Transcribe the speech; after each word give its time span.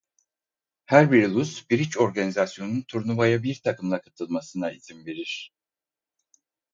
Her 0.85 1.11
bir 1.11 1.27
ulus 1.27 1.69
briç 1.71 1.97
organizasyonunun 1.97 2.81
turnuvaya 2.87 3.43
bir 3.43 3.61
takımla 3.63 4.01
katılmasına 4.01 4.71
izin 4.71 5.05
verilir. 5.05 5.51